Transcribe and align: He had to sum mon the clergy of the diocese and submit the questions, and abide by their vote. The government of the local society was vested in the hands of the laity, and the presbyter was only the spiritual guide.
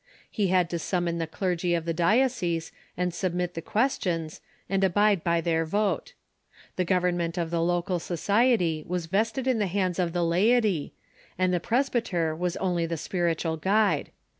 He 0.31 0.47
had 0.47 0.67
to 0.71 0.79
sum 0.79 1.05
mon 1.05 1.19
the 1.19 1.27
clergy 1.27 1.75
of 1.75 1.85
the 1.85 1.93
diocese 1.93 2.71
and 2.97 3.13
submit 3.13 3.53
the 3.53 3.61
questions, 3.61 4.41
and 4.67 4.83
abide 4.83 5.23
by 5.23 5.41
their 5.41 5.63
vote. 5.63 6.15
The 6.75 6.83
government 6.85 7.37
of 7.37 7.51
the 7.51 7.61
local 7.61 7.99
society 7.99 8.83
was 8.87 9.05
vested 9.05 9.45
in 9.45 9.59
the 9.59 9.67
hands 9.67 9.99
of 9.99 10.11
the 10.11 10.25
laity, 10.25 10.95
and 11.37 11.53
the 11.53 11.59
presbyter 11.59 12.35
was 12.35 12.57
only 12.57 12.87
the 12.87 12.97
spiritual 12.97 13.57
guide. 13.57 14.09